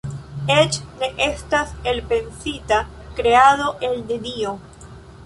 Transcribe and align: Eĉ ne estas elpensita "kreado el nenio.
Eĉ 0.53 0.77
ne 1.01 1.09
estas 1.25 1.75
elpensita 1.91 2.79
"kreado 3.21 3.69
el 3.91 3.95
nenio. 4.09 4.57